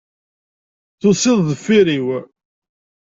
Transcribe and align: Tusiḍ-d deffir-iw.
Tusiḍ-d 0.99 1.47
deffir-iw. 1.49 2.07